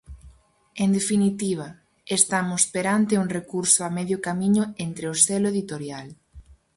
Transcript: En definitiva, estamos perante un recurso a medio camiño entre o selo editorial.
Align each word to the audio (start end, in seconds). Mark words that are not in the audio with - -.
En 0.83 0.89
definitiva, 0.97 1.67
estamos 2.07 2.61
perante 2.75 3.19
un 3.23 3.27
recurso 3.37 3.79
a 3.83 3.89
medio 3.97 4.17
camiño 4.27 4.63
entre 4.85 5.05
o 5.13 5.15
selo 5.25 5.47
editorial. 5.53 6.07